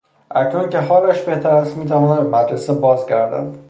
اکنون 0.31 0.69
که 0.69 0.79
حالش 0.79 1.21
بهتر 1.21 1.49
است 1.49 1.77
میتواند 1.77 2.23
به 2.23 2.37
مدرسه 2.37 2.73
باز 2.73 3.05
گردد. 3.05 3.55